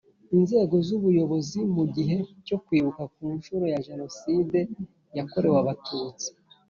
inzego 0.37 0.75
z 0.87 0.89
ubuyobozi 0.97 1.59
mu 1.75 1.83
gihe 1.95 2.17
cyo 2.45 2.57
Kwibuka 2.63 3.03
ku 3.13 3.23
nshuro 3.37 3.65
ya 3.73 3.79
Jenoside 3.87 4.57
yakorewe 5.17 5.57
Abatutsi 5.63 6.27